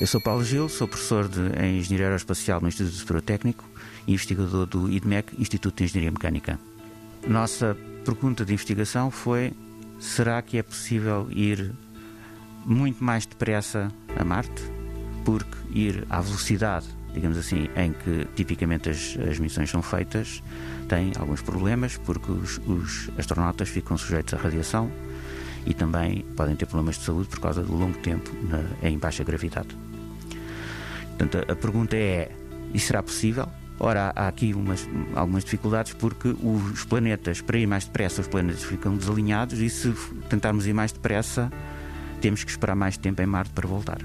[0.00, 3.62] Eu sou Paulo Gil, sou professor de, em Engenharia Aeroespacial no Instituto Superior Técnico
[4.06, 6.58] e investigador do IDMEC, Instituto de Engenharia Mecânica.
[7.28, 9.52] Nossa pergunta de investigação foi:
[9.98, 11.74] será que é possível ir
[12.64, 14.62] muito mais depressa a Marte?
[15.22, 20.42] Porque ir à velocidade, digamos assim, em que tipicamente as, as missões são feitas,
[20.88, 24.90] tem alguns problemas, porque os, os astronautas ficam sujeitos à radiação
[25.66, 29.22] e também podem ter problemas de saúde por causa do longo tempo na, em baixa
[29.22, 29.89] gravidade.
[31.20, 32.30] Portanto, a, pergunta é:
[32.72, 33.46] e será possível?
[33.78, 38.62] Ora, há aqui umas, algumas dificuldades porque os planetas, para ir mais depressa, os planetas
[38.62, 39.92] ficam desalinhados e se
[40.30, 41.52] tentarmos ir mais depressa,
[42.22, 43.98] temos que esperar mais tempo em Marte para voltar.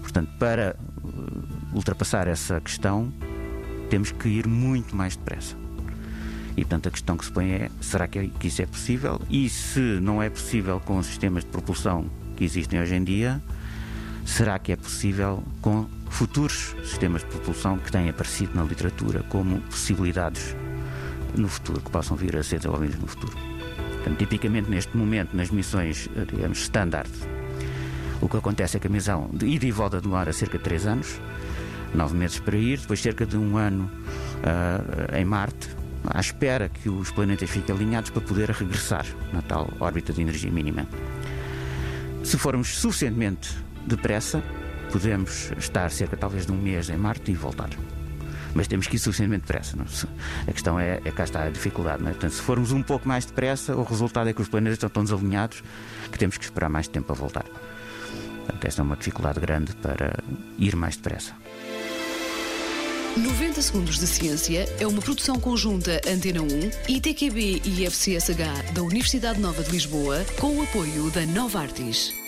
[0.00, 3.10] Portanto, para uh, ultrapassar essa questão,
[3.88, 5.56] temos que ir muito mais depressa.
[6.54, 9.20] E, portanto, a questão que se põe é: será que, é, que isso é possível?
[9.30, 13.42] E se não é possível com os sistemas de propulsão que existem hoje em dia,
[14.24, 19.60] será que é possível com futuros sistemas de propulsão que têm aparecido na literatura como
[19.62, 20.56] possibilidades
[21.36, 23.36] no futuro, que possam vir a ser desenvolvidas no futuro.
[23.94, 27.10] Portanto, tipicamente neste momento, nas missões, digamos, standard,
[28.20, 30.86] o que acontece é que a missão de ida e volta demora cerca de 3
[30.86, 31.20] anos,
[31.94, 33.90] 9 meses para ir, depois cerca de um ano
[34.40, 35.68] uh, em Marte,
[36.06, 40.50] à espera que os planetas fiquem alinhados para poder regressar na tal órbita de energia
[40.50, 40.86] mínima.
[42.22, 44.42] Se formos suficientemente depressa,
[44.90, 47.70] podemos estar cerca talvez de um mês em Marte e voltar.
[48.54, 49.76] Mas temos que ir suficientemente depressa.
[49.76, 49.84] Não?
[50.46, 52.02] A questão é, é cá está a dificuldade.
[52.02, 52.12] Não é?
[52.12, 55.02] Portanto, se formos um pouco mais depressa, o resultado é que os planetas estão tão
[55.02, 55.62] desalinhados
[56.10, 57.44] que temos que esperar mais tempo a voltar.
[57.44, 60.16] Portanto, esta é uma dificuldade grande para
[60.58, 61.34] ir mais depressa.
[63.16, 69.40] 90 Segundos de Ciência é uma produção conjunta Antena 1, ITQB e FCSH da Universidade
[69.40, 72.23] Nova de Lisboa, com o apoio da Nova Artis.